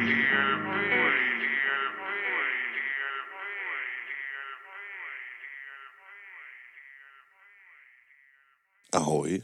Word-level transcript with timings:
Ahoj, 8.94 9.42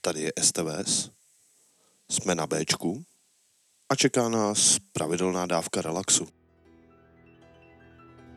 tady 0.00 0.20
je 0.20 0.32
STVS. 0.40 1.10
Jsme 2.10 2.34
na 2.34 2.46
Bčku 2.46 3.04
a 3.88 3.94
čeká 3.96 4.28
nás 4.28 4.78
pravidelná 4.92 5.46
dávka 5.46 5.82
relaxu. 5.82 6.41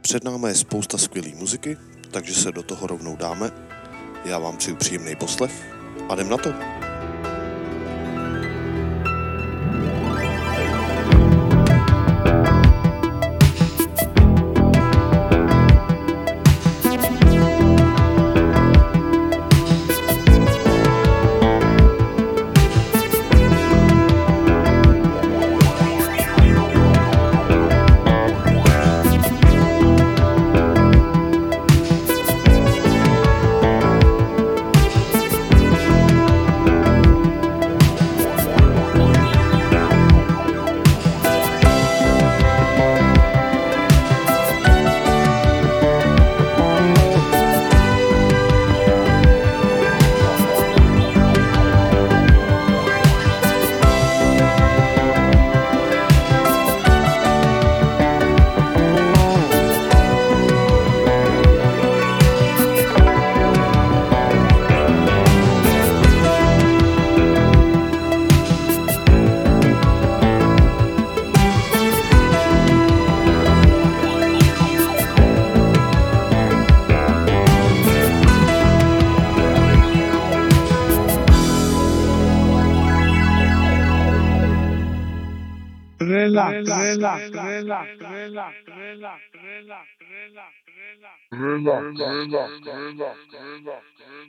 Před 0.06 0.24
námi 0.24 0.48
je 0.48 0.56
spousta 0.56 0.98
skvělé 0.98 1.30
muziky, 1.36 1.78
takže 2.12 2.34
se 2.34 2.52
do 2.52 2.64
toho 2.64 2.88
rovnou 2.88 3.16
dáme. 3.16 3.52
Já 4.26 4.40
vám 4.40 4.58
přeju 4.58 4.76
příjemný 4.76 5.16
poslech 5.16 5.76
a 6.10 6.14
jdem 6.14 6.30
na 6.30 6.38
to. 6.38 6.54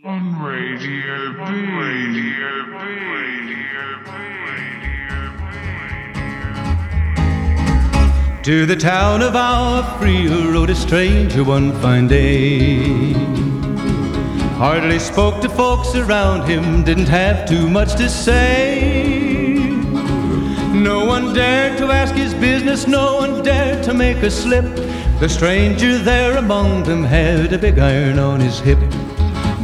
On 0.04 0.40
Radio 0.40 1.32
B, 1.32 1.40
Radio 1.76 2.64
B, 2.66 2.78
Radio 3.16 3.74
B, 4.04 5.46
To 8.44 8.66
the 8.66 8.76
town 8.76 9.22
of 9.22 9.34
Agua 9.34 9.98
Fria 9.98 10.52
rode 10.52 10.70
a 10.70 10.76
stranger 10.76 11.42
one 11.42 11.72
fine 11.80 12.06
day. 12.06 13.14
Hardly 14.54 15.00
spoke 15.00 15.40
to 15.42 15.48
folks 15.48 15.96
around 15.96 16.48
him, 16.48 16.84
didn't 16.84 17.08
have 17.08 17.48
too 17.48 17.68
much 17.68 17.96
to 17.96 18.08
say. 18.08 19.15
No 20.86 21.04
one 21.04 21.34
dared 21.34 21.78
to 21.78 21.86
ask 21.90 22.14
his 22.14 22.32
business, 22.32 22.86
no 22.86 23.16
one 23.16 23.42
dared 23.42 23.82
to 23.86 23.92
make 23.92 24.18
a 24.18 24.30
slip. 24.30 24.64
The 25.18 25.28
stranger 25.28 25.98
there 25.98 26.36
among 26.36 26.84
them 26.84 27.02
had 27.02 27.52
a 27.52 27.58
big 27.58 27.80
iron 27.80 28.20
on 28.20 28.38
his 28.38 28.60
hip, 28.60 28.78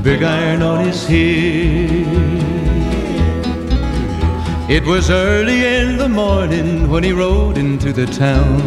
big 0.02 0.24
iron 0.24 0.62
on 0.62 0.84
his 0.84 1.06
hip. 1.06 2.08
It 4.68 4.84
was 4.84 5.10
early 5.10 5.64
in 5.64 5.96
the 5.96 6.08
morning 6.08 6.90
when 6.90 7.04
he 7.04 7.12
rode 7.12 7.56
into 7.56 7.92
the 7.92 8.06
town. 8.06 8.58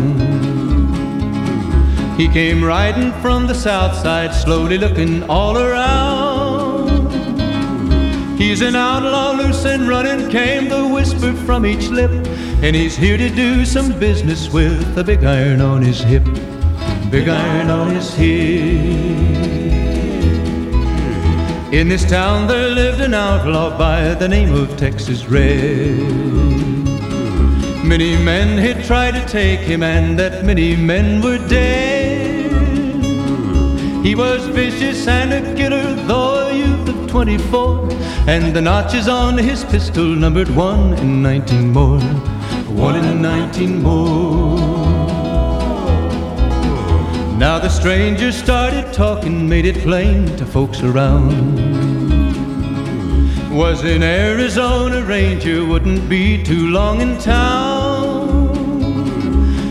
He 2.16 2.30
came 2.30 2.64
riding 2.64 3.12
from 3.22 3.48
the 3.48 3.54
south 3.54 3.96
side, 3.98 4.34
slowly 4.34 4.78
looking 4.78 5.24
all 5.24 5.58
around. 5.58 6.25
He's 8.38 8.62
an 8.62 8.76
outlaw, 8.76 9.32
loose 9.32 9.66
and 9.66 9.88
running, 9.88 10.30
came 10.30 10.68
the 10.68 10.86
whisper 10.88 11.34
from 11.46 11.66
each 11.66 11.88
lip. 11.88 12.12
And 12.62 12.76
he's 12.76 12.98
here 12.98 13.18
to 13.18 13.30
do 13.30 13.66
some 13.66 13.98
business 13.98 14.50
with 14.50 14.98
a 14.98 15.04
big 15.04 15.24
iron 15.24 15.62
on 15.62 15.82
his 15.82 16.02
hip, 16.02 16.24
big 17.10 17.30
iron 17.30 17.70
on 17.70 17.96
his 17.96 18.14
hip. 18.14 19.36
In 21.74 21.88
this 21.90 22.10
town 22.10 22.48
there 22.48 22.70
lived 22.70 23.02
an 23.02 23.14
outlaw 23.14 23.78
by 23.78 24.14
the 24.14 24.28
name 24.28 24.54
of 24.54 24.76
Texas 24.78 25.26
Red. 25.28 26.00
Many 27.86 28.18
men 28.18 28.58
had 28.58 28.84
tried 28.84 29.12
to 29.12 29.26
take 29.28 29.60
him, 29.60 29.84
and 29.84 30.18
that 30.18 30.44
many 30.44 30.76
men 30.76 31.22
were 31.22 31.38
dead. 31.48 32.52
He 34.04 34.16
was 34.16 34.48
vicious 34.48 35.08
and 35.08 35.32
a 35.34 35.56
killer, 35.56 35.94
though 36.08 36.35
24, 37.16 37.88
and 38.28 38.54
the 38.54 38.60
notches 38.60 39.08
on 39.08 39.38
his 39.38 39.64
pistol 39.64 40.04
numbered 40.04 40.50
one 40.50 40.94
in 40.96 41.22
19 41.24 41.72
more, 41.72 42.02
one 42.68 42.98
in 42.98 43.22
19 43.22 43.82
more. 43.82 44.60
Now 47.38 47.58
the 47.58 47.70
stranger 47.70 48.34
started 48.34 48.92
talking, 48.92 49.48
made 49.48 49.66
it 49.66 49.78
plain 49.78 50.26
to 50.36 50.46
folks 50.46 50.84
around. 50.84 51.56
Was 53.56 53.86
an 53.86 54.04
Arizona 54.04 55.02
Ranger, 55.02 55.64
wouldn't 55.64 56.10
be 56.10 56.44
too 56.44 56.68
long 56.68 57.00
in 57.00 57.18
town. 57.18 58.50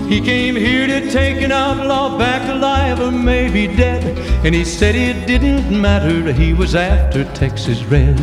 He 0.09 0.19
came 0.23 0.57
here 0.57 0.87
to 0.87 1.11
take 1.11 1.43
an 1.43 1.53
outlaw 1.53 2.17
back 2.17 2.49
alive 2.95 3.15
or 3.15 3.17
maybe 3.17 3.67
dead. 3.67 4.19
And 4.45 4.55
he 4.55 4.65
said 4.65 4.95
it 4.95 5.27
didn't 5.27 5.81
matter, 5.81 6.33
he 6.33 6.53
was 6.53 6.75
after 6.75 7.25
Texas 7.35 7.83
Red, 7.85 8.19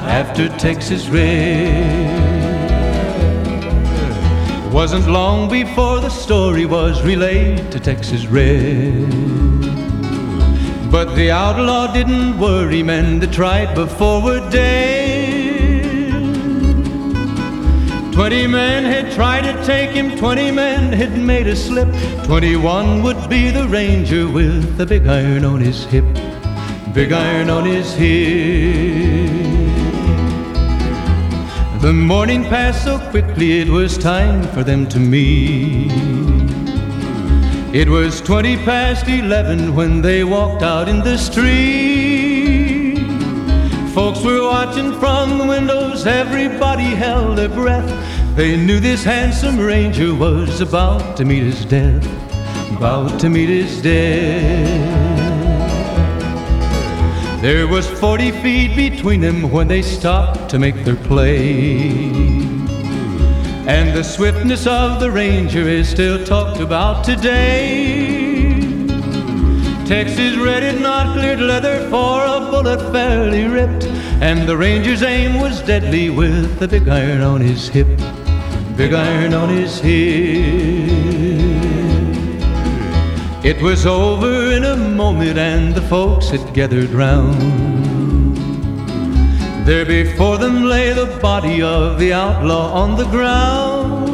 after 0.00 0.48
Texas 0.58 1.08
Red. 1.08 2.28
It 4.66 4.72
Wasn't 4.72 5.08
long 5.08 5.48
before 5.50 6.00
the 6.00 6.10
story 6.10 6.66
was 6.66 7.02
relayed 7.02 7.70
to 7.72 7.80
Texas 7.80 8.26
Red. 8.26 9.10
But 10.90 11.14
the 11.14 11.30
outlaw 11.30 11.92
didn't 11.92 12.38
worry 12.38 12.82
men 12.82 13.18
that 13.20 13.32
tried 13.32 13.74
before 13.74 14.22
were 14.22 14.50
dead. 14.50 15.07
Twenty 18.18 18.48
men 18.48 18.82
had 18.84 19.12
tried 19.12 19.42
to 19.42 19.64
take 19.64 19.90
him, 19.90 20.18
twenty 20.18 20.50
men 20.50 20.92
had 20.92 21.16
made 21.16 21.46
a 21.46 21.54
slip. 21.54 21.86
Twenty-one 22.24 23.04
would 23.04 23.28
be 23.30 23.50
the 23.50 23.68
ranger 23.68 24.26
with 24.26 24.76
the 24.76 24.84
big 24.84 25.06
iron 25.06 25.44
on 25.44 25.60
his 25.60 25.84
hip, 25.84 26.04
big 26.92 27.12
iron 27.12 27.48
on 27.48 27.64
his 27.64 27.94
hip. 27.94 29.30
The 31.80 31.92
morning 31.92 32.42
passed 32.42 32.82
so 32.82 32.98
quickly, 33.10 33.60
it 33.60 33.68
was 33.68 33.96
time 33.96 34.42
for 34.48 34.64
them 34.64 34.88
to 34.88 34.98
meet. 34.98 35.92
It 37.72 37.88
was 37.88 38.20
twenty 38.20 38.56
past 38.56 39.06
eleven 39.06 39.76
when 39.76 40.02
they 40.02 40.24
walked 40.24 40.64
out 40.64 40.88
in 40.88 41.04
the 41.04 41.16
street. 41.16 42.98
Folks 43.94 44.24
were 44.24 44.42
watching 44.42 44.92
from 44.98 45.38
the 45.38 45.46
windows, 45.46 46.04
everybody 46.04 46.82
held 46.82 47.38
their 47.38 47.48
breath. 47.48 48.06
They 48.38 48.56
knew 48.56 48.78
this 48.78 49.02
handsome 49.02 49.58
ranger 49.58 50.14
was 50.14 50.60
about 50.60 51.16
to 51.16 51.24
meet 51.24 51.42
his 51.42 51.64
death, 51.64 52.06
about 52.70 53.18
to 53.18 53.28
meet 53.28 53.48
his 53.48 53.82
death. 53.82 55.02
There 57.42 57.66
was 57.66 57.90
40 57.98 58.30
feet 58.40 58.76
between 58.76 59.20
them 59.22 59.50
when 59.50 59.66
they 59.66 59.82
stopped 59.82 60.48
to 60.50 60.60
make 60.60 60.84
their 60.84 60.94
play. 60.94 61.98
And 63.66 63.92
the 63.92 64.04
swiftness 64.04 64.68
of 64.68 65.00
the 65.00 65.10
ranger 65.10 65.62
is 65.62 65.88
still 65.88 66.24
talked 66.24 66.60
about 66.60 67.04
today. 67.04 68.28
Texas 69.84 70.36
red 70.36 70.62
had 70.62 70.80
not 70.80 71.12
cleared 71.14 71.40
leather 71.40 71.80
for 71.90 72.24
a 72.24 72.38
bullet 72.52 72.92
fairly 72.92 73.46
ripped, 73.48 73.86
and 74.22 74.48
the 74.48 74.56
ranger's 74.56 75.02
aim 75.02 75.40
was 75.40 75.60
deadly 75.62 76.08
with 76.08 76.60
the 76.60 76.68
big 76.68 76.88
iron 76.88 77.22
on 77.22 77.40
his 77.40 77.68
hip, 77.68 77.88
big 78.78 78.94
iron 78.94 79.34
on 79.34 79.48
his 79.48 79.80
hip. 79.80 80.88
It 83.44 83.60
was 83.60 83.86
over 83.86 84.52
in 84.52 84.62
a 84.62 84.76
moment, 84.76 85.36
and 85.36 85.74
the 85.74 85.82
folks 85.82 86.28
had 86.28 86.54
gathered 86.54 86.90
round. 86.90 88.36
There 89.66 89.84
before 89.84 90.38
them 90.38 90.62
lay 90.62 90.92
the 90.92 91.06
body 91.20 91.60
of 91.60 91.98
the 91.98 92.12
outlaw 92.12 92.72
on 92.72 92.96
the 92.96 93.06
ground. 93.06 94.10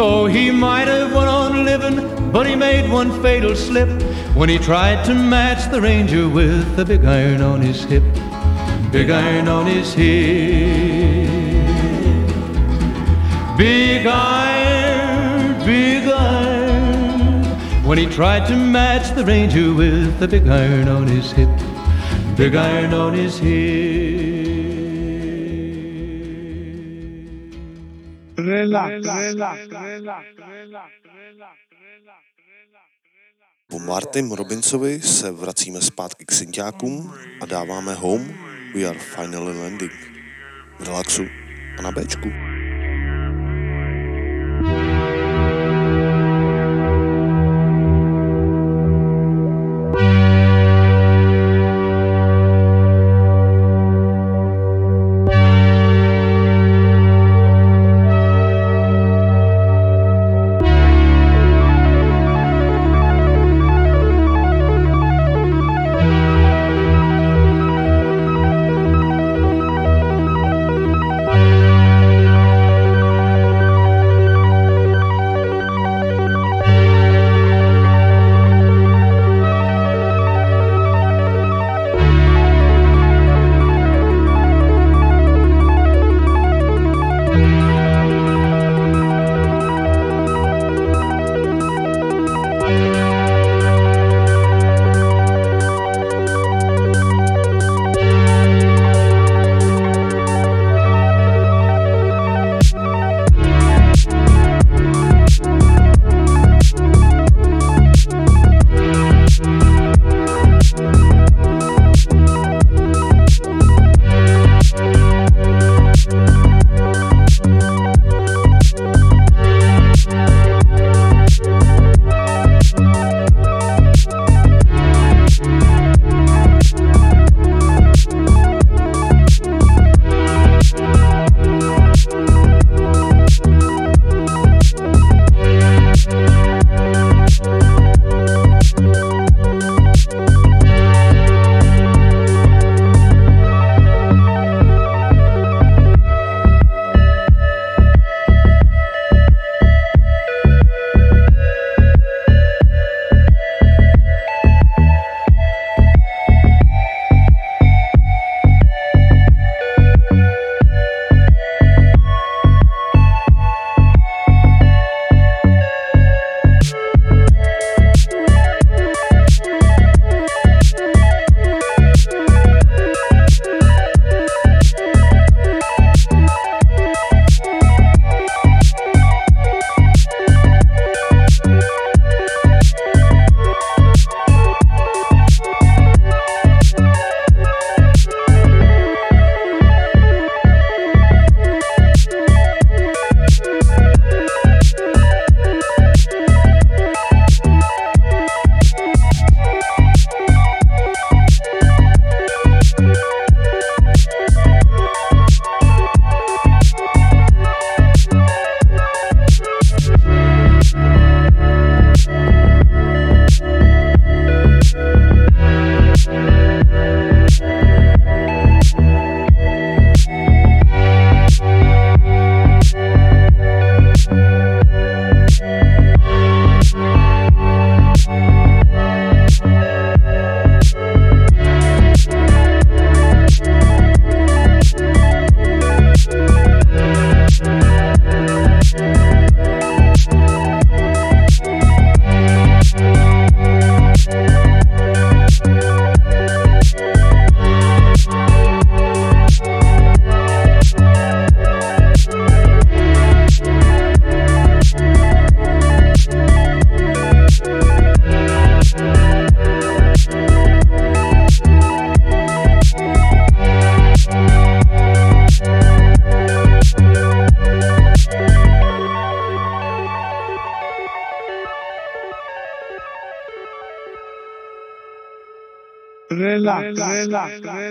Oh, 0.00 0.26
he 0.26 0.50
might 0.50 0.88
have 0.88 1.14
went 1.14 1.28
on 1.28 1.64
living, 1.64 2.32
but 2.32 2.48
he 2.48 2.56
made 2.56 2.90
one 2.90 3.22
fatal 3.22 3.54
slip 3.54 4.02
when 4.34 4.48
he 4.48 4.58
tried 4.58 5.04
to 5.04 5.14
match 5.14 5.70
the 5.70 5.80
ranger 5.80 6.28
with 6.28 6.74
the 6.74 6.84
big 6.84 7.04
iron 7.04 7.42
on 7.42 7.60
his 7.60 7.84
hip. 7.84 8.02
Big 8.90 9.08
iron 9.08 9.46
on 9.46 9.66
his 9.66 9.94
hip. 9.94 10.67
When 17.98 18.06
he 18.08 18.14
tried 18.14 18.46
to 18.46 18.54
match 18.54 19.10
the 19.16 19.24
ranger 19.24 19.74
with 19.74 20.20
the 20.20 20.28
big 20.28 20.46
iron 20.46 20.88
on 20.88 21.08
his 21.08 21.32
hip. 21.32 21.50
Big 22.36 22.54
iron 22.54 22.94
on 22.94 23.12
his 23.12 23.38
hip. 23.38 24.38
Relax, 28.38 29.04
relax, 29.04 29.58
relax, 29.68 30.26
relax. 30.38 30.90
Po 33.68 33.78
Martym 33.78 34.32
Robinsovi 34.32 35.00
se 35.00 35.30
vracíme 35.30 35.80
zpátky 35.80 36.24
k 36.24 36.32
synťákům 36.32 37.14
a 37.42 37.46
dáváme 37.46 37.94
Home 37.94 38.34
We 38.74 38.84
Are 38.84 38.98
Finally 38.98 39.58
Landing. 39.58 39.92
V 40.78 40.86
relaxu 40.86 41.26
a 41.78 41.82
na 41.82 41.92
Bčku. 41.92 42.28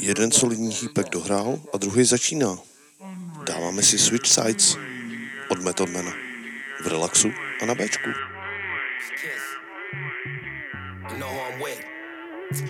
Jeden 0.00 0.32
solidní 0.32 0.74
hýpek 0.74 1.08
dohrál 1.08 1.58
a 1.74 1.76
druhý 1.78 2.04
začíná. 2.04 2.58
Dáváme 3.46 3.82
si 3.82 3.98
Switch 3.98 4.26
Sides 4.26 4.76
od 5.48 5.62
Method 5.62 5.90
Mana 5.90 6.12
v 6.84 6.86
relaxu 6.86 7.28
a 7.62 7.66
na 7.66 7.74
Bčku. 7.74 8.10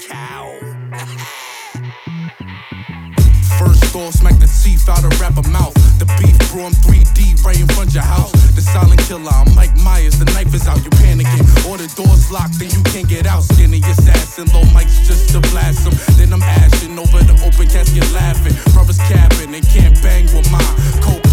Cow. 0.09 0.49
First 3.59 3.95
off, 3.95 4.15
smack 4.15 4.39
the 4.39 4.49
teeth 4.65 4.89
out 4.89 5.05
of 5.05 5.21
rapper 5.21 5.49
mouth. 5.51 5.75
The 5.99 6.05
beef 6.05 6.39
I'm 6.55 6.73
3D 6.73 7.28
I'm 9.27 9.55
Mike 9.55 9.77
Myers. 9.77 10.19
The 10.19 10.27
knife 10.37 10.55
is 10.55 10.69
out, 10.69 10.79
you 10.85 10.91
panicking. 10.91 11.43
Or 11.67 11.77
the 11.77 11.89
door's 11.97 12.31
locked, 12.31 12.59
then 12.59 12.71
you 12.71 12.83
can't 12.85 13.09
get 13.09 13.27
out. 13.27 13.43
Skinny 13.43 13.79
assassin, 13.79 14.47
low 14.55 14.63
mics 14.71 15.03
just 15.07 15.31
to 15.31 15.41
blast. 15.51 15.89
Then 16.19 16.33
I'm 16.33 16.43
ashing 16.43 16.99
over 16.99 17.23
the 17.25 17.35
open 17.43 17.67
casket 17.69 18.11
laughing. 18.13 18.55
Brothers 18.73 18.99
capping, 19.09 19.51
they 19.51 19.63
can't 19.63 20.01
bang 20.03 20.27
with 20.35 20.51
my 20.53 20.63
your 21.03 21.28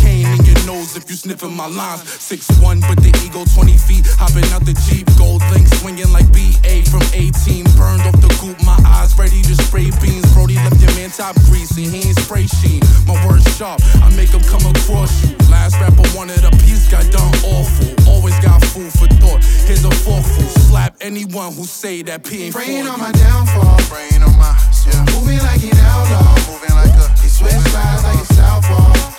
nose 0.66 0.98
if 0.98 1.10
you 1.10 1.16
sniffing 1.16 1.56
my 1.56 1.68
lines. 1.68 2.02
6'1, 2.04 2.82
but 2.90 2.98
the 2.98 3.14
ego 3.24 3.46
20 3.46 3.78
feet. 3.78 4.06
Hopping 4.18 4.46
out 4.52 4.66
the 4.66 4.74
Jeep, 4.90 5.06
gold 5.18 5.42
link 5.54 5.68
swinging 5.80 6.12
like 6.12 6.26
BA 6.34 6.84
from 6.90 7.06
A-Team. 7.14 7.66
Burned 7.78 8.02
off 8.04 8.18
the 8.20 8.30
goop, 8.42 8.58
my 8.66 8.78
eyes 8.86 9.18
ready 9.18 9.42
to 9.46 9.56
spray 9.56 9.94
beans. 10.02 10.26
Brody 10.34 10.56
left 10.66 10.82
your 10.82 10.92
man 10.98 11.10
top 11.14 11.38
greasy, 11.46 11.86
he 11.86 12.10
ain't 12.10 12.20
spray 12.20 12.48
sheen. 12.48 12.82
My 13.06 13.16
words 13.26 13.46
sharp, 13.56 13.80
I 14.02 14.10
make 14.18 14.34
them 14.34 14.44
come 14.44 14.66
across 14.66 15.14
you. 15.24 15.38
Last 15.50 15.78
rapper 15.80 16.06
wanted 16.18 16.44
a 16.44 16.52
piece, 16.66 16.90
got 16.90 17.06
done 17.14 17.32
awful. 17.46 17.90
Always 18.10 18.38
got 18.42 18.60
food 18.66 18.92
for 18.92 19.08
thought. 19.22 19.46
Here's 19.70 19.86
a 19.86 19.94
forkful. 20.04 20.50
Slap 20.68 20.98
anyone 21.02 21.54
who 21.54 21.64
say 21.64 22.02
that 22.04 22.26
P 22.26 22.50
ain't 22.50 22.56
Praying 22.56 22.86
you. 22.86 22.90
on 22.90 23.00
my 23.00 23.12
downfall. 23.14 23.78
Praying 23.88 24.24
on 24.24 24.34
my, 24.38 24.54
yeah. 24.90 25.06
Moving 25.14 25.40
like 25.46 25.62
an 25.64 25.78
outlaw. 25.78 26.34
Moving 26.50 26.76
like 26.76 26.96
a, 26.98 27.06
They 27.22 27.30
switch 27.30 27.54
sides 27.70 28.04
like 28.04 28.20
a 28.20 28.34
southpaw. 28.34 29.15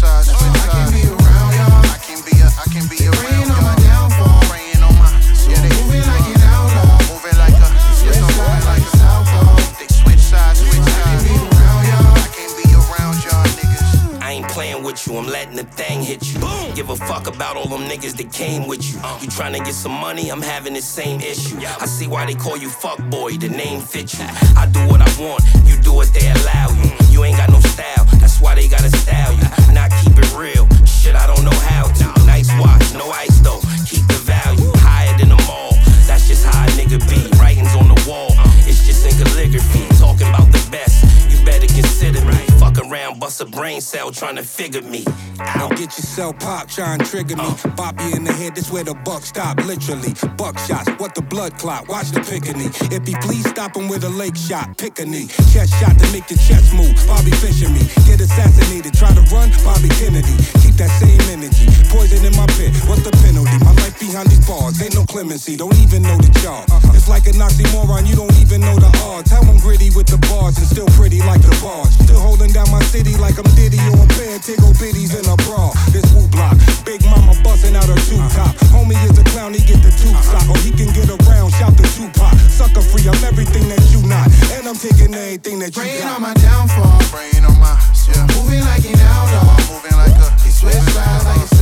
They 0.00 0.08
switch 0.08 0.28
sides, 0.28 0.28
switch 0.28 0.60
I 0.60 0.68
can 0.72 0.92
be 0.92 1.08
around 1.08 1.52
y'all. 1.56 1.84
I 1.88 1.98
can 2.04 2.20
be 2.24 2.34
a, 2.40 2.48
I 2.52 2.66
can 2.72 2.86
be 2.88 2.98
around 3.06 3.16
Praying 3.16 3.50
on 3.50 3.62
my 3.64 3.76
downfall. 3.80 4.40
Praying 4.50 4.82
on 4.82 4.94
my, 4.98 5.08
yeah, 5.48 5.60
they 5.62 5.72
Moving 5.80 6.04
like 6.04 6.26
an 6.26 6.42
outlaw. 6.42 7.00
moving 7.08 7.38
like 7.38 7.56
a, 7.56 7.68
yes, 8.04 8.20
I'm 8.20 8.28
moving 8.28 8.64
like 8.64 8.76
like 8.76 8.84
a 8.84 8.96
southpaw. 8.96 9.56
they 9.80 9.88
switch 9.88 10.20
sides, 10.20 10.60
switch 10.60 10.84
I 10.84 11.00
can 11.00 11.20
be 11.24 11.34
around 11.48 11.82
y'all. 11.88 12.12
I 12.12 12.28
can't 12.36 12.54
be 12.60 12.66
around 12.76 13.16
y'all 13.24 13.46
niggas. 13.56 14.22
I 14.22 14.32
ain't 14.32 14.48
playing 14.48 14.82
with 14.84 15.06
you, 15.06 15.16
I'm 15.16 15.26
letting 15.26 15.56
the 15.56 15.64
thing 15.64 16.02
hit 16.02 16.22
you. 16.28 16.40
Give 16.74 16.90
a 16.90 16.96
fuck 16.96 17.26
about 17.26 17.56
all 17.56 17.68
them 17.68 17.88
niggas 17.88 18.16
that 18.18 18.32
came 18.32 18.66
with 18.66 18.84
you. 18.92 19.00
Uh. 19.02 19.18
You 19.22 19.28
tryna 19.28 19.64
get 19.64 19.74
some 19.74 19.92
money, 19.92 20.30
I'm 20.30 20.42
having 20.42 20.74
the 20.74 20.82
same 20.82 21.20
issue. 21.20 21.56
I 21.58 21.86
see 21.86 22.06
why 22.06 22.26
they 22.26 22.34
call 22.34 22.56
you 22.56 22.68
fuck 22.68 22.98
boy, 23.08 23.32
the 23.38 23.48
name 23.48 23.80
fits 23.80 24.18
you. 24.18 24.26
I 24.56 24.66
do 24.66 24.80
what 24.88 25.00
I 25.00 25.10
want, 25.20 25.42
you 25.64 25.80
do 25.80 25.94
what 25.94 26.12
they 26.12 26.28
allow 26.30 26.68
you. 26.82 27.05
You 27.16 27.24
ain't 27.24 27.38
got 27.38 27.48
no 27.48 27.60
style, 27.60 28.04
that's 28.20 28.42
why 28.42 28.54
they 28.54 28.68
gotta 28.68 28.90
style 28.90 29.32
you. 29.32 29.72
Not 29.72 29.90
keep 30.04 30.18
it 30.18 30.36
real, 30.36 30.68
shit 30.84 31.14
I 31.14 31.26
don't 31.26 31.46
know 31.46 31.58
how 31.60 31.84
to. 31.86 32.26
Nice 32.26 32.50
watch, 32.60 32.92
no 32.92 33.08
ice 33.08 33.40
though, 33.40 33.62
keep 33.86 34.15
bust 43.26 43.40
a 43.40 43.44
brain 43.44 43.80
cell 43.80 44.12
trying 44.12 44.36
to 44.36 44.42
figure 44.44 44.82
me. 44.82 45.02
Now 45.36 45.68
get 45.70 45.90
yourself 45.98 46.38
pop, 46.38 46.68
try 46.68 46.94
and 46.94 47.04
trigger 47.04 47.34
me. 47.34 47.42
Uh. 47.42 47.74
Bop 47.74 47.98
you 48.00 48.14
in 48.14 48.22
the 48.22 48.32
head, 48.32 48.54
this 48.54 48.70
where 48.70 48.84
the 48.84 48.94
buck 48.94 49.22
stop, 49.22 49.58
literally. 49.66 50.14
Buck 50.38 50.56
shots, 50.60 50.88
what 51.02 51.16
the 51.16 51.22
blood 51.22 51.58
clot, 51.58 51.88
watch 51.88 52.10
the 52.14 52.20
pickney. 52.20 52.70
If 52.94 53.02
he 53.02 53.14
please 53.26 53.42
stop 53.50 53.74
him 53.74 53.88
with 53.88 54.04
a 54.04 54.08
lake 54.08 54.36
shot, 54.36 54.78
pick 54.78 55.00
a 55.00 55.04
knee. 55.04 55.26
Chest 55.50 55.74
shot 55.74 55.98
to 55.98 56.06
make 56.14 56.28
the 56.28 56.38
chest 56.38 56.70
move, 56.72 56.94
Bobby 57.10 57.34
Fischer 57.42 57.68
me. 57.68 57.82
Get 58.06 58.22
assassinated, 58.22 58.94
try 58.94 59.10
to 59.10 59.22
run, 59.34 59.50
Bobby 59.66 59.90
Kennedy. 59.98 60.36
Keep 60.62 60.78
that 60.78 60.94
same 61.02 61.18
energy, 61.34 61.66
poison 61.90 62.22
in 62.22 62.34
my 62.38 62.46
pit, 62.54 62.70
what's 62.86 63.02
the 63.02 63.10
penalty? 63.26 63.58
My 63.66 63.74
life 63.82 63.98
behind 63.98 64.30
these 64.30 64.46
bars, 64.46 64.78
ain't 64.78 64.94
no 64.94 65.02
clemency, 65.02 65.58
don't 65.58 65.74
even 65.82 66.06
know 66.06 66.14
the 66.14 66.30
charge. 66.38 66.70
Uh-huh. 66.70 66.94
It's 66.94 67.10
like 67.10 67.26
an 67.26 67.42
oxymoron, 67.42 68.06
you 68.06 68.14
don't 68.14 68.38
even 68.38 68.62
know 68.62 68.78
the 68.78 68.92
odds. 69.02 69.34
How 69.34 69.42
I'm 69.42 69.58
gritty 69.58 69.90
with 69.90 70.06
the 70.06 70.22
bars 70.30 70.62
and 70.62 70.66
still 70.70 70.86
pretty 70.94 71.18
like 71.26 71.42
the 71.42 71.58
bars. 71.58 71.90
Still 72.06 72.22
holding 72.22 72.54
down 72.54 72.70
my 72.70 72.82
city 72.86 73.15
like 73.20 73.38
I'm 73.38 73.48
Diddy 73.54 73.78
or 73.92 74.04
a 74.04 74.06
pair 74.18 74.36
of 74.36 74.42
Tiggle 74.42 74.74
Bitties 74.76 75.14
in 75.16 75.24
a 75.28 75.36
bra. 75.48 75.72
This 75.92 76.04
woo 76.12 76.26
block, 76.28 76.56
Big 76.84 77.02
Mama 77.06 77.34
busting 77.42 77.76
out 77.76 77.88
her 77.88 78.00
two 78.08 78.20
top. 78.34 78.54
Homie 78.72 78.98
is 79.08 79.18
a 79.18 79.24
clown, 79.32 79.54
he 79.54 79.60
get 79.64 79.80
the 79.82 79.92
tube 79.94 80.16
sock. 80.22 80.44
Or 80.48 80.56
oh, 80.56 80.60
he 80.62 80.70
can 80.70 80.92
get 80.92 81.08
around, 81.08 81.52
shout 81.54 81.76
the 81.76 81.86
Tupac. 81.96 82.34
Sucker 82.50 82.82
free, 82.82 83.08
I'm 83.08 83.18
everything 83.24 83.68
that 83.68 83.82
you 83.90 84.02
not. 84.06 84.28
And 84.52 84.66
I'm 84.68 84.76
taking 84.76 85.14
everything 85.14 85.58
that 85.60 85.76
you 85.76 85.82
Praying 85.82 86.02
got. 86.02 86.16
on 86.16 86.22
my 86.22 86.34
downfall. 86.34 87.00
Praying 87.12 87.44
on 87.44 87.56
my, 87.58 87.74
yeah. 88.08 88.26
Moving 88.36 88.62
like 88.64 88.84
an 88.84 89.00
outlaw. 89.00 89.56
Moving 89.72 89.96
like 89.96 90.16
a, 90.16 90.28
They 90.44 90.50
switch 90.50 90.74
sides 90.92 91.24
like 91.24 91.55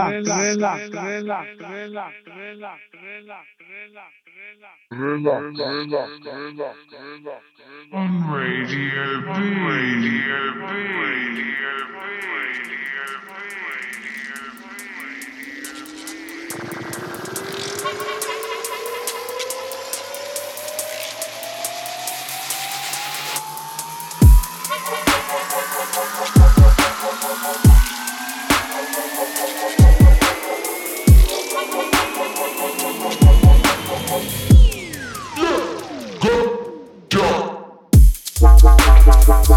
Relax, 0.00 0.24
relax, 0.24 0.88
relax, 0.90 1.60
relax, 1.60 2.14
relax, 2.26 2.80
relax, 2.96 3.30
On 39.50 39.56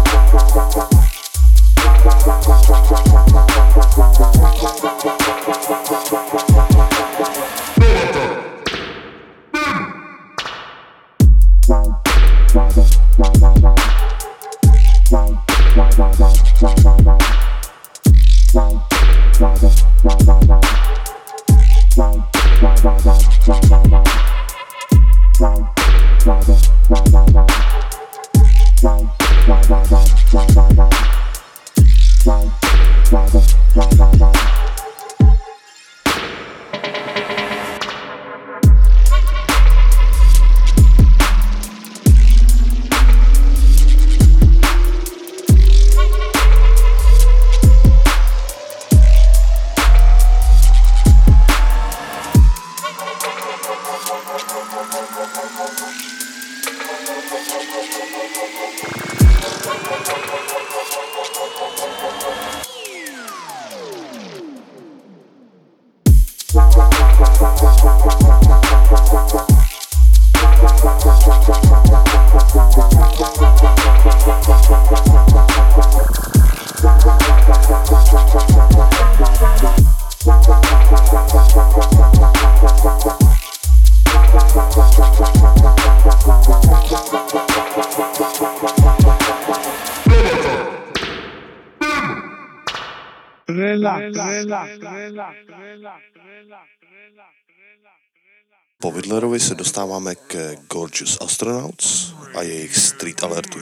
Po 98.81 98.91
Vidlerovi 98.91 99.39
se 99.39 99.55
dostáváme 99.55 100.15
ke 100.15 100.55
Gorgeous 100.55 101.17
Astronauts 101.21 102.13
a 102.35 102.41
jejich 102.41 102.75
Street 102.75 103.23
Alertu. 103.23 103.59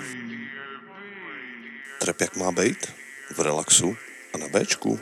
Trap 1.99 2.21
jak 2.21 2.35
má 2.35 2.51
být? 2.51 2.93
V 3.35 3.39
relaxu 3.39 3.97
a 4.33 4.37
na 4.37 4.47
Bčku. 4.47 4.99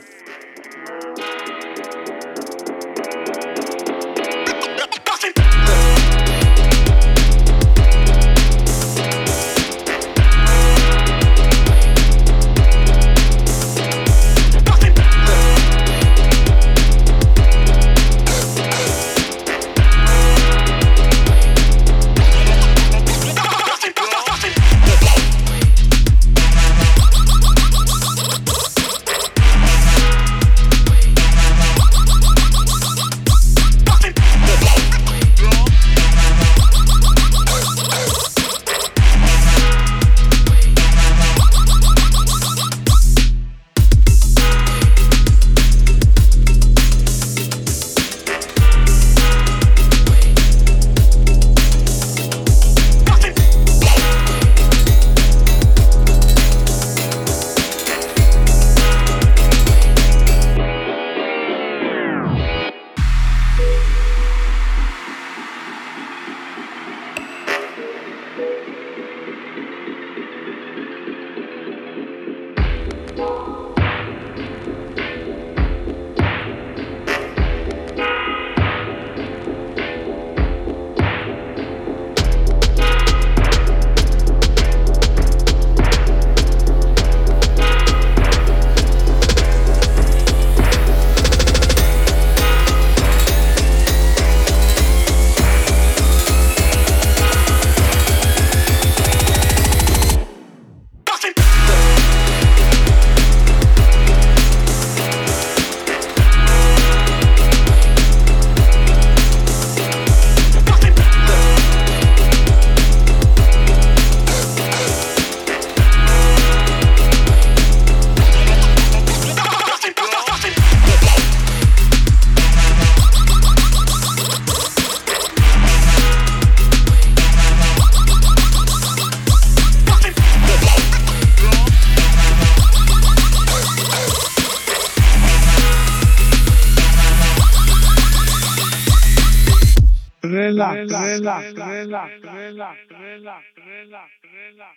relax, 141.88 142.12
relax, 142.22 142.76
relax, 142.90 143.44
relax, 143.56 144.12
relax, 144.22 144.76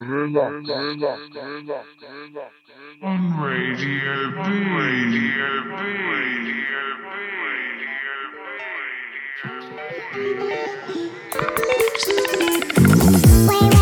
relax, 0.00 0.66
relax, 0.66 1.20
relax, 1.32 1.86
relax, 2.02 2.52
on 3.02 3.20
Radio 3.38 4.32
B. 13.70 13.73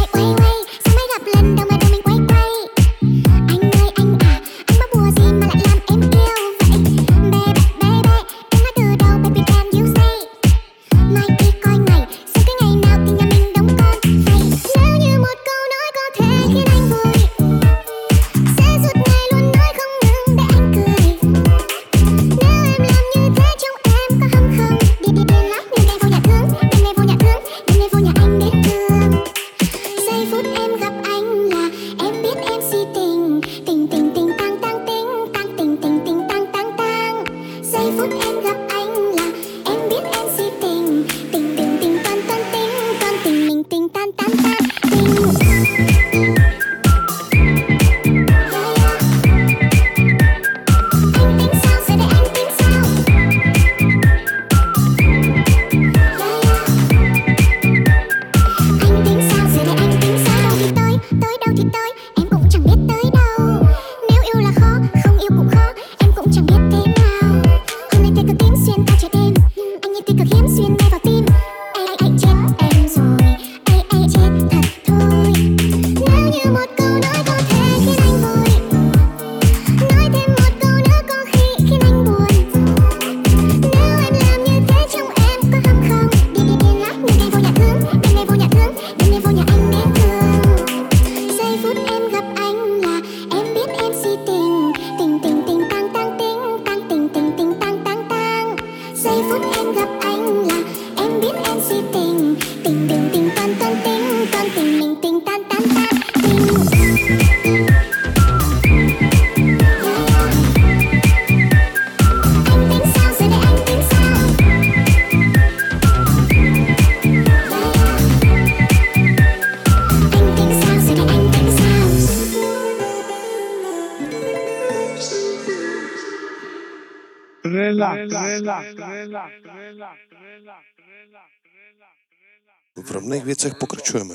podobných 133.02 133.24
věcech 133.24 133.54
pokračujeme. 133.54 134.14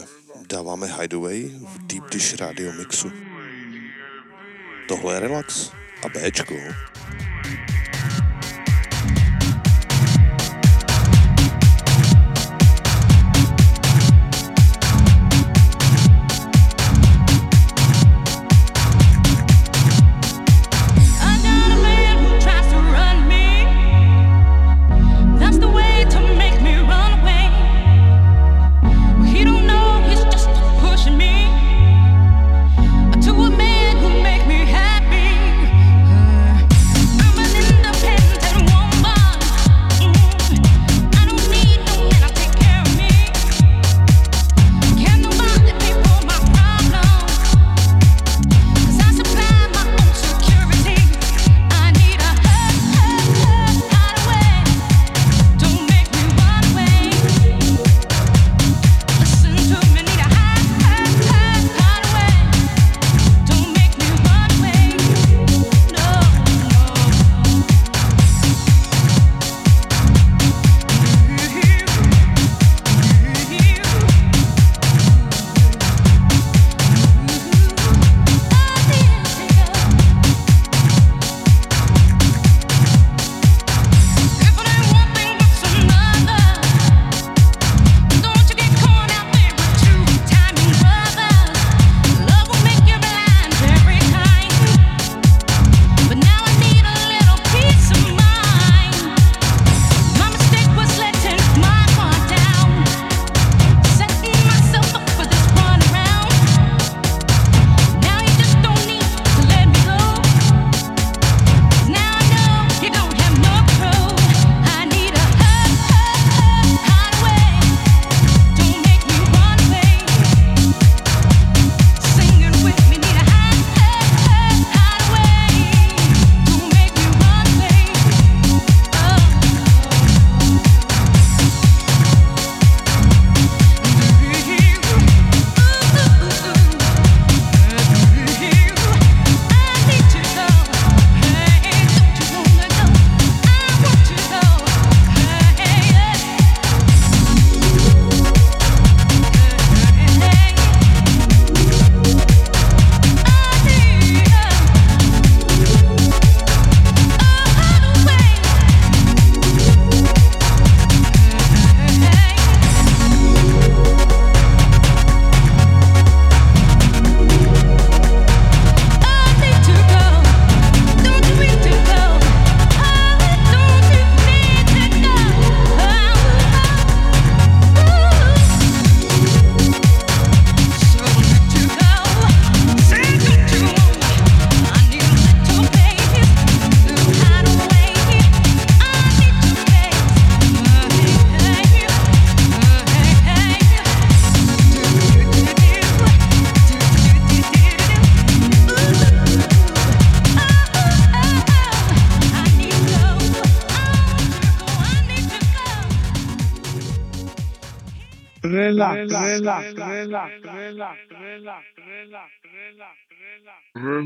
Dáváme 0.50 0.88
Hideaway 0.88 1.44
v 1.44 1.88
Deep 1.88 2.10
Dish 2.12 2.34
Radio 2.34 2.74
Mixu. 2.74 3.12
Tohle 4.88 5.14
je 5.16 5.20
Relax 5.20 5.72
a 6.04 6.10
Bčko. 6.10 6.56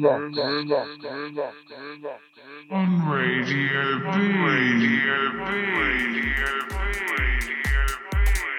rock, 0.02 0.22
rock, 0.36 1.04
rock, 1.36 2.20
on 2.72 3.10
Radio 3.10 4.00
B, 4.00 4.06
Radio 4.08 5.32
B, 5.32 5.40
Radio 5.78 6.32
B. 6.70 8.51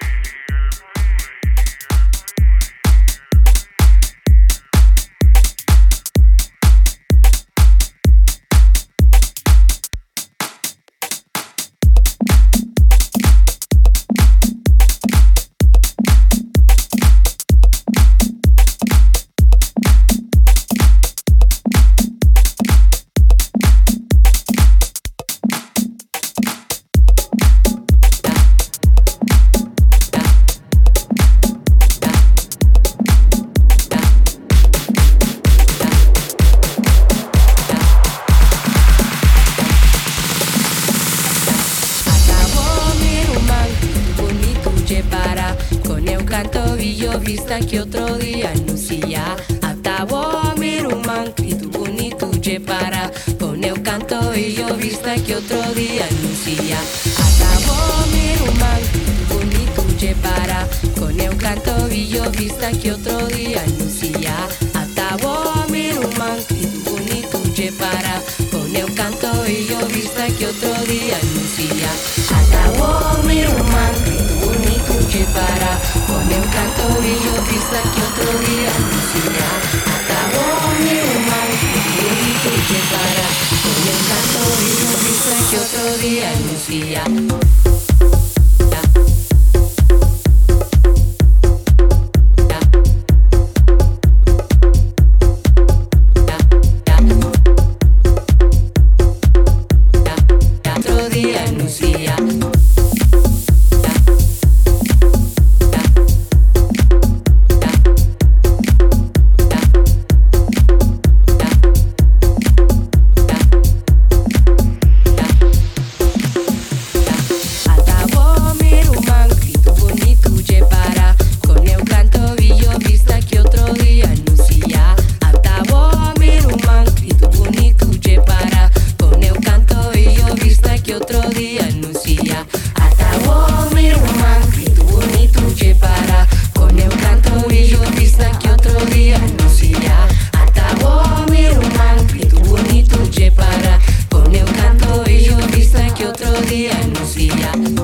día 146.53 146.71
Lucía. 146.99 147.82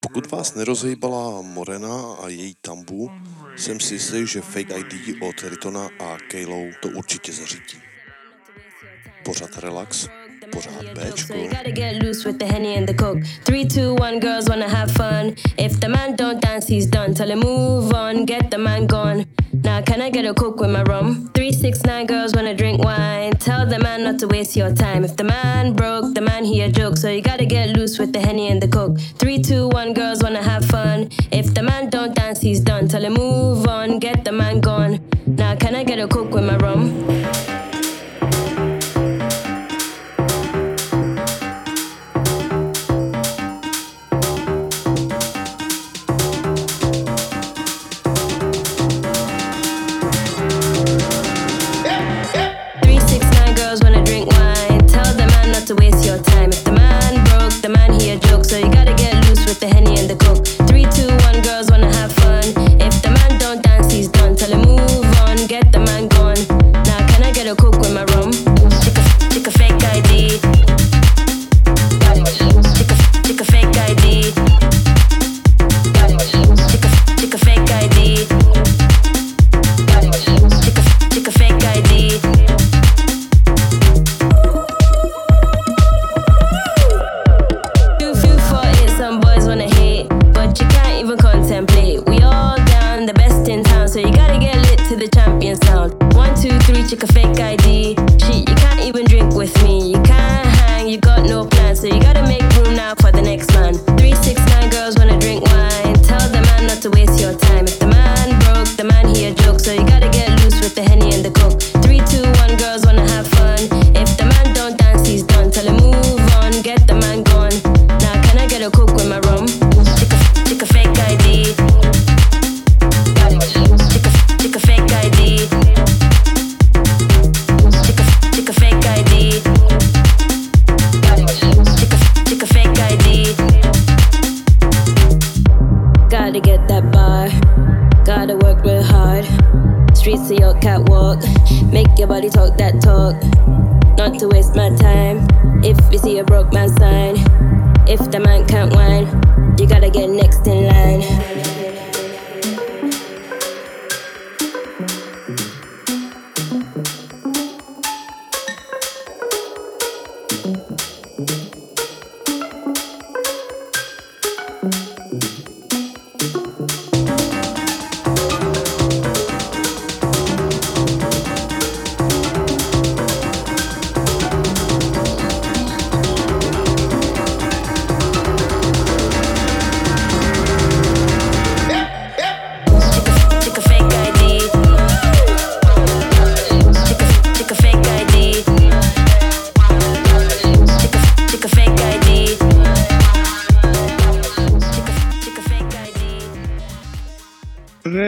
Pokud 0.00 0.30
vás 0.30 0.54
nerozhejbala 0.54 1.42
Morena 1.42 2.14
a 2.24 2.28
její 2.28 2.54
tambu, 2.60 3.10
jsem 3.56 3.80
si 3.80 3.94
jistý, 3.94 4.26
že 4.26 4.40
Fake 4.40 4.70
ID 4.70 5.22
od 5.22 5.42
Ritona 5.48 5.88
a 6.00 6.16
Kaylow 6.30 6.72
to 6.82 6.88
určitě 6.88 7.32
zařídí. 7.32 7.78
Pořád 9.24 9.58
relax, 9.58 10.08
Gotta 10.52 11.70
get 11.70 12.02
loose 12.02 12.24
with 12.24 12.38
the 12.38 12.44
henny 12.44 12.76
and 12.76 12.86
the 12.86 12.94
coke. 12.94 13.22
Three, 13.44 13.64
two, 13.64 13.94
one, 13.94 14.20
girls 14.20 14.48
wanna 14.48 14.68
have 14.68 14.92
fun. 14.92 15.34
If 15.56 15.80
the 15.80 15.88
man 15.88 16.16
don't 16.16 16.40
dance, 16.40 16.68
he's 16.68 16.86
done. 16.86 17.14
Tell 17.14 17.30
him 17.30 17.40
move 17.40 17.92
on, 17.94 18.26
get 18.26 18.50
the 18.50 18.58
man 18.58 18.86
gone. 18.86 19.24
Now, 19.64 19.80
can 19.80 20.02
I 20.02 20.10
get 20.10 20.26
a 20.26 20.34
coke 20.34 20.60
with 20.60 20.70
my 20.70 20.82
rum? 20.82 21.30
369 21.34 22.06
girls 22.06 22.34
wanna 22.34 22.54
drink 22.54 22.84
wine. 22.84 23.32
Tell 23.32 23.64
the 23.66 23.78
man 23.78 24.04
not 24.04 24.18
to 24.18 24.28
waste 24.28 24.54
your 24.56 24.70
time. 24.74 25.04
If 25.04 25.16
the 25.16 25.24
man 25.24 25.72
broke, 25.72 26.14
the 26.14 26.20
man 26.20 26.44
he 26.44 26.60
a 26.60 26.70
joke. 26.70 26.98
So 26.98 27.08
you 27.08 27.22
gotta 27.22 27.46
get 27.46 27.70
loose 27.74 27.98
with 27.98 28.12
the 28.12 28.20
henny 28.20 28.48
and 28.48 28.62
the 28.62 28.68
coke. 28.68 28.98
321 29.18 29.94
girls 29.94 30.22
wanna 30.22 30.42
have 30.42 30.66
fun. 30.66 31.08
If 31.32 31.54
the 31.54 31.62
man 31.62 31.88
don't 31.88 32.14
dance, 32.14 32.42
he's 32.42 32.60
done. 32.60 32.88
Tell 32.88 33.02
him 33.02 33.14
move 33.14 33.66
on, 33.66 33.98
get 34.00 34.24
the 34.26 34.32
man 34.32 34.60
gone. 34.60 35.00
Now, 35.26 35.56
can 35.56 35.74
I 35.74 35.82
get 35.82 35.98
a 35.98 36.06
coke 36.06 36.32
with 36.34 36.44
my 36.44 36.56
rum? 36.58 37.73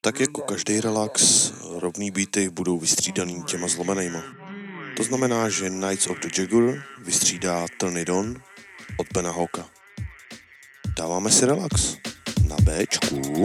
Tak 0.00 0.20
jako 0.20 0.40
každý 0.40 0.80
relax, 0.80 1.52
rovný 1.78 2.10
beaty 2.10 2.48
budou 2.48 2.78
vystřídaný 2.78 3.42
těma 3.42 3.68
zlomenejma. 3.68 4.22
To 4.96 5.02
znamená, 5.02 5.48
že 5.48 5.70
Knights 5.70 6.06
of 6.06 6.18
the 6.18 6.40
Jaguar 6.40 6.82
vystřídá 6.98 7.66
Tony 7.78 8.04
Don 8.04 8.42
od 8.96 9.06
Bena 9.14 9.32
Hawka. 9.32 9.68
Dáváme 10.96 11.30
si 11.30 11.46
relax 11.46 11.96
na 12.48 12.56
Bčku. 12.56 13.44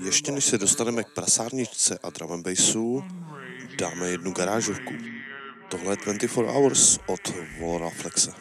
Ještě 0.03 0.31
než 0.31 0.45
se 0.45 0.57
dostaneme 0.57 1.03
k 1.03 1.13
prasárničce 1.15 1.99
a 2.03 2.09
drum 2.09 2.43
bassu, 2.43 3.03
dáme 3.79 4.07
jednu 4.07 4.31
garážovku. 4.31 4.93
Tohle 5.69 5.93
je 5.93 5.97
24 6.05 6.33
Hours 6.33 6.99
od 7.07 7.21
Volora 7.59 7.89
Flexe. 7.89 8.31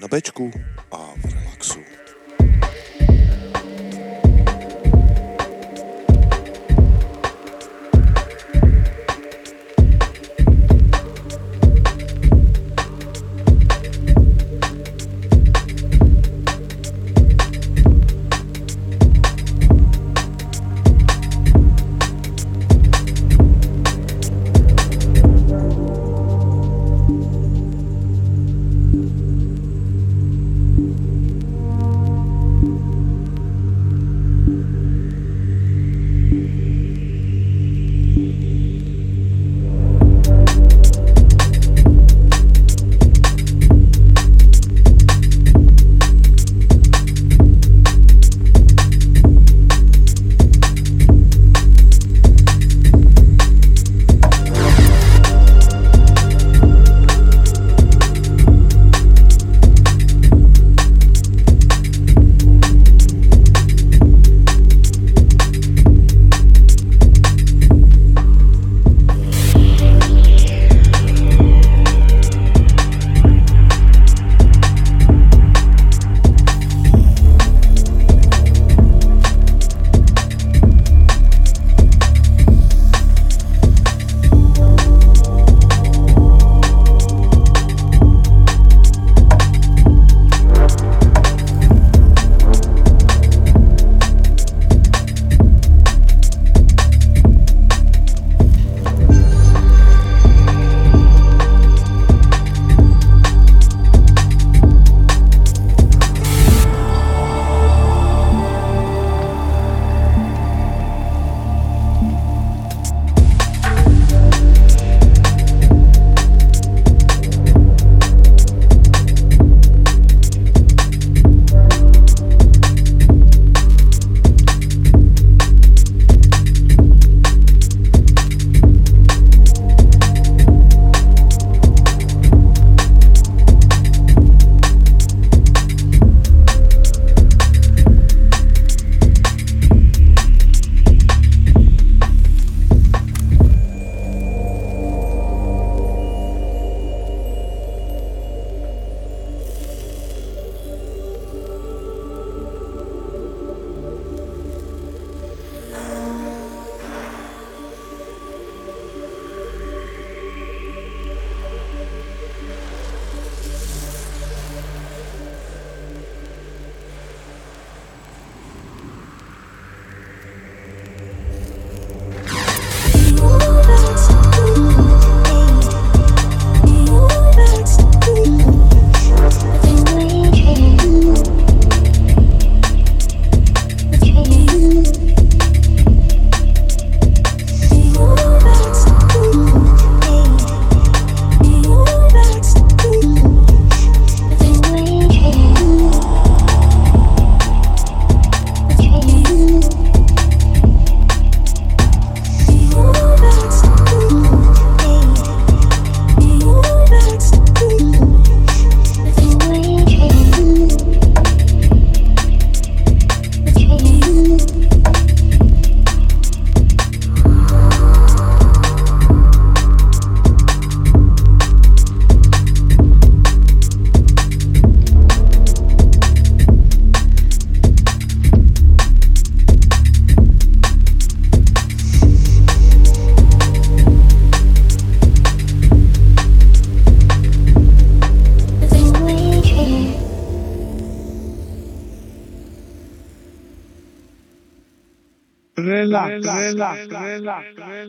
Na 0.00 0.08
Bčku 0.08 0.50
a 0.90 0.96
v 0.96 1.34
relaxu. 1.34 2.01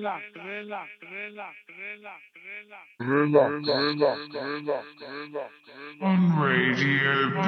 relax, 0.03 0.23
relax, 0.35 0.89
on 6.01 6.39
Radio 6.39 7.29
B, 7.41 7.43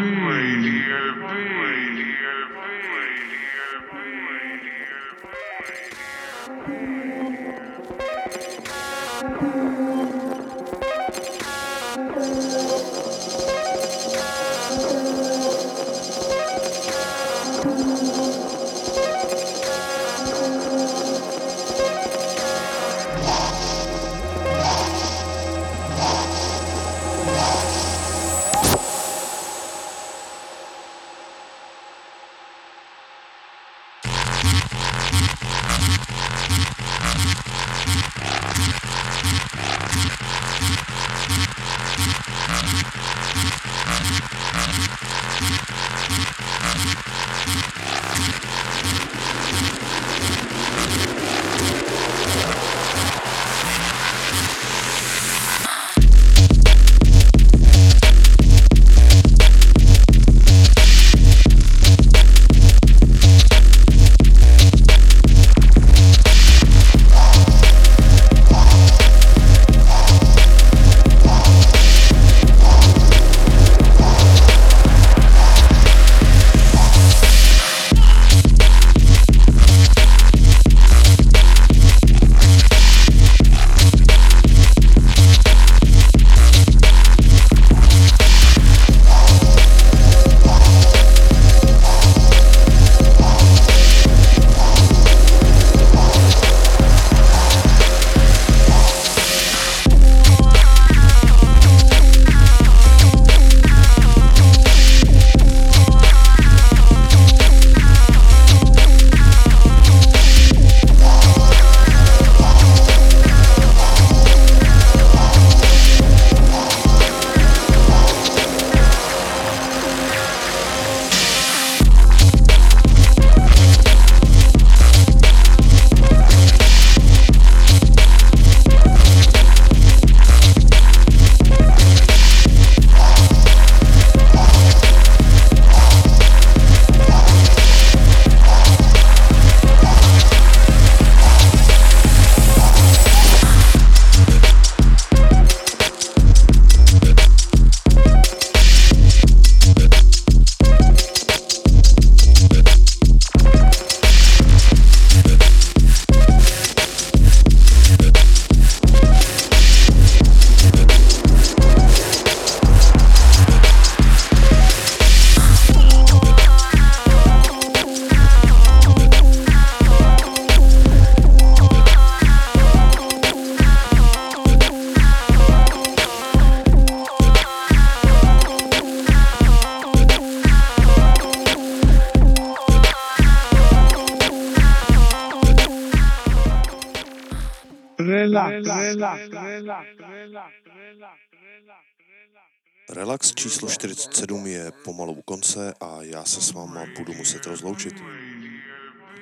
Relax 192.89 193.33
číslo 193.33 193.69
47 193.69 194.47
je 194.47 194.71
pomalu 194.83 195.13
u 195.13 195.21
konce 195.21 195.73
a 195.81 195.97
já 196.01 196.23
se 196.23 196.41
s 196.41 196.51
váma 196.51 196.85
budu 196.97 197.13
muset 197.13 197.45
rozloučit. 197.45 197.93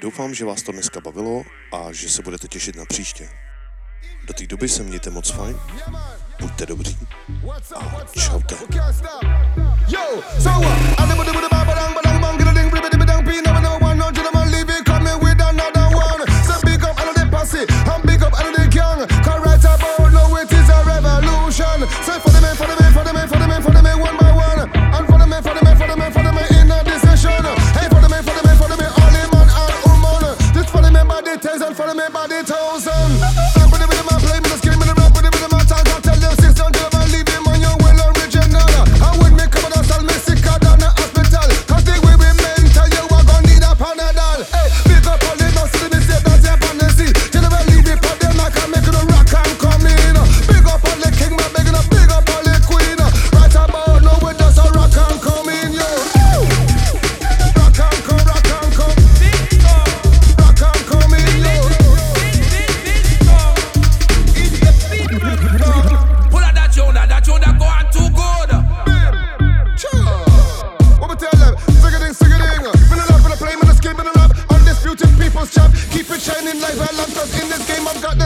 Doufám, 0.02 0.34
že 0.34 0.46
vás 0.46 0.64
to 0.64 0.72
dneska 0.72 1.02
bavilo 1.02 1.44
a 1.74 1.92
že 1.92 2.10
se 2.10 2.22
budete 2.22 2.48
těšit 2.48 2.76
na 2.76 2.86
příště. 2.86 3.30
Do 4.28 4.34
té 4.34 4.48
doby 4.48 4.70
se 4.70 4.84
mějte 4.84 5.10
moc 5.10 5.32
fajn, 5.32 5.56
buďte 6.42 6.66
dobří 6.66 6.98
a 7.76 8.06
čaute. 8.20 8.56
me 31.96 32.04
the 32.28 32.44
time. 32.44 32.62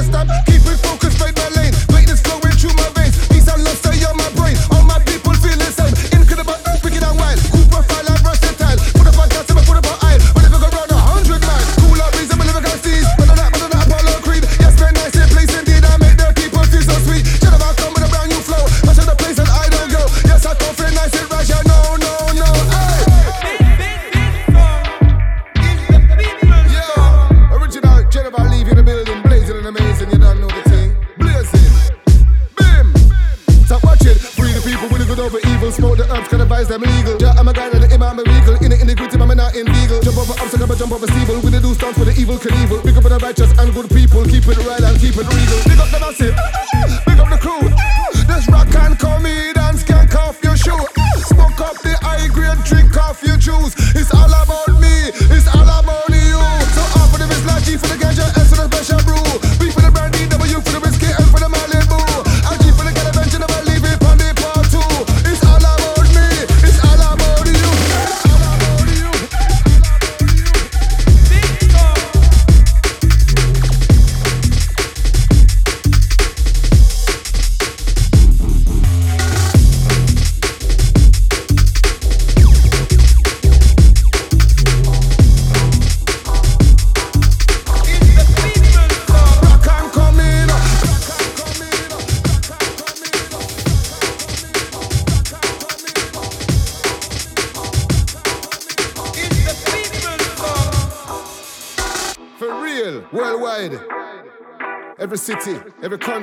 stop. 0.08 0.57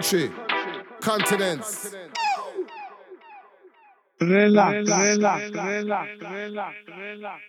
Country, 0.05 0.31
continents. 1.01 1.95
Relax, 4.21 4.87
relax, 4.87 5.51
relax, 5.51 5.55
relax, 5.55 6.11
relax, 6.21 6.75
relax, 6.85 7.41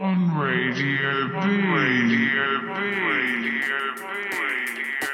On 0.00 0.38
Radio 0.38 1.28
B. 1.28 1.34
Radio 1.74 2.60
B. 2.60 2.70
Radio 3.10 3.80
B. 3.96 5.09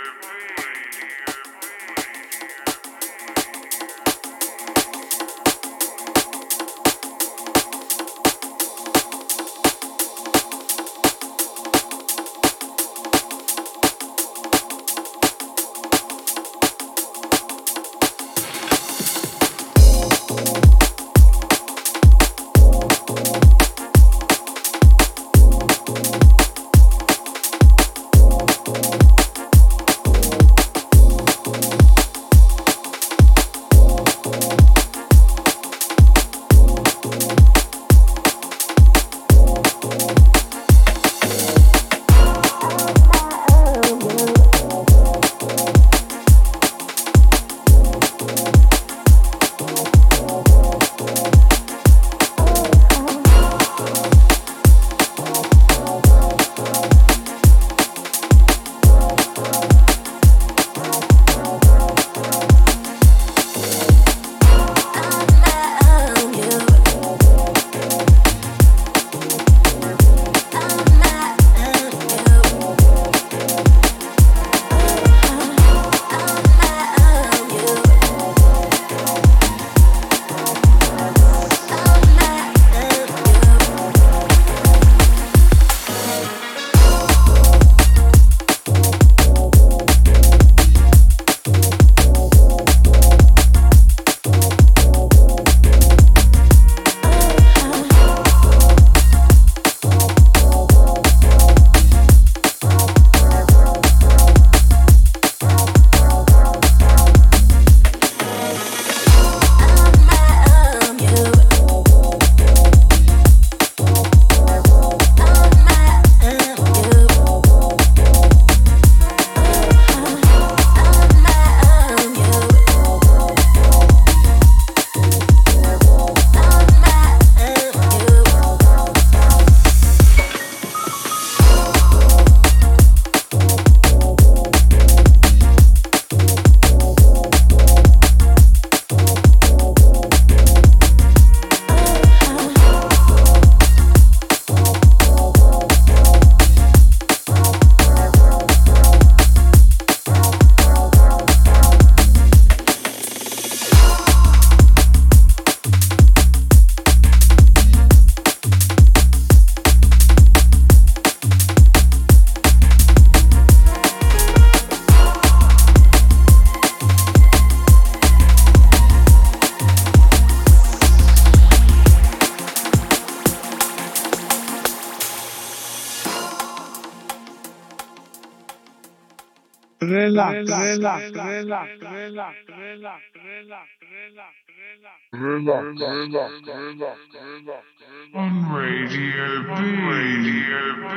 On 188.15 188.33
Radio 188.55 189.43
B. 189.43 189.51
Radio 189.87 190.61
B. 190.77 190.91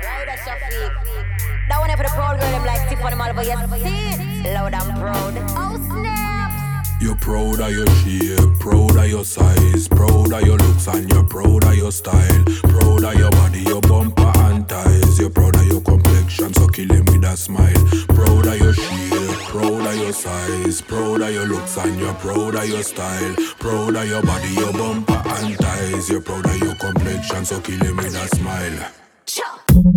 Radio 0.00 0.34
Shafiq. 0.44 0.92
That 1.68 1.78
one 1.78 1.90
for 1.90 2.02
the 2.02 2.08
proud 2.08 2.40
girl, 2.40 2.50
them 2.50 2.64
like 2.64 2.88
tip 2.88 3.04
on 3.04 3.10
them 3.10 3.20
all 3.20 3.28
over 3.28 3.42
your 3.42 3.58
seat. 3.78 4.18
Loud 4.44 4.74
and 4.74 4.98
proud. 4.98 5.34
Oh, 5.56 5.76
snaps. 5.88 6.39
You're 7.00 7.16
proud 7.16 7.60
of 7.60 7.70
your 7.72 7.86
shape, 7.86 8.58
proud 8.58 8.96
of 8.96 9.08
your 9.08 9.24
size, 9.24 9.88
proud 9.88 10.32
of 10.32 10.42
your 10.42 10.58
looks 10.58 10.86
and 10.86 11.10
you're 11.10 11.24
proud 11.24 11.64
of 11.64 11.74
your 11.74 11.90
style, 11.90 12.44
proud 12.62 13.04
of 13.04 13.14
your 13.14 13.30
body, 13.30 13.60
your 13.60 13.80
bumper 13.80 14.30
and 14.36 14.68
thighs. 14.68 15.18
You're 15.18 15.30
proud 15.30 15.56
of 15.56 15.66
your 15.66 15.80
complexion, 15.80 16.52
so 16.52 16.68
kill 16.68 16.92
him 16.92 17.06
with 17.06 17.24
a 17.24 17.36
smile. 17.36 17.86
Proud 18.08 18.46
of 18.46 18.58
your 18.58 18.74
shape, 18.74 19.38
proud 19.48 19.86
of 19.86 19.96
your 19.96 20.12
size, 20.12 20.82
proud 20.82 21.22
of 21.22 21.32
your 21.32 21.46
looks 21.46 21.76
and 21.78 21.98
you're 21.98 22.14
proud 22.14 22.54
of 22.54 22.68
your 22.68 22.82
style. 22.82 23.34
Proud 23.58 23.96
of 23.96 24.06
your 24.06 24.22
body, 24.22 24.48
your 24.48 24.72
bumper 24.72 25.22
and 25.24 25.56
thighs. 25.56 26.10
You're 26.10 26.20
proud 26.20 26.44
of 26.44 26.58
your 26.58 26.74
complexion, 26.74 27.46
so 27.46 27.60
kill 27.60 27.82
him 27.82 27.96
with 27.96 28.14
a 28.14 28.28
smile. 28.36 28.92
One 29.72 29.89